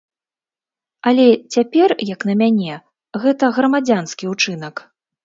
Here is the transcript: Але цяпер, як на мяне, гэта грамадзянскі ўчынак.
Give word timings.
Але 1.11 1.25
цяпер, 1.53 1.89
як 2.13 2.21
на 2.29 2.35
мяне, 2.41 2.73
гэта 3.27 3.51
грамадзянскі 3.59 4.25
ўчынак. 4.33 4.75